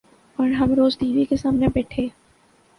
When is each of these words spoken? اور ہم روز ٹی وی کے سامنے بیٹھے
اور 0.37 0.49
ہم 0.51 0.73
روز 0.73 0.97
ٹی 0.97 1.11
وی 1.13 1.25
کے 1.25 1.37
سامنے 1.37 1.67
بیٹھے 1.73 2.07